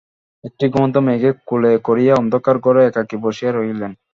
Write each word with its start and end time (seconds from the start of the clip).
একটি 0.43 0.65
ঘুমন্ত 0.67 0.95
মেয়েকে 1.05 1.29
কোলে 1.49 1.71
করিয়া 1.87 2.13
অন্ধকার 2.21 2.55
ঘরে 2.65 2.81
একাকী 2.85 3.15
বসিয়া 3.23 3.51
রহিলেন। 3.51 3.91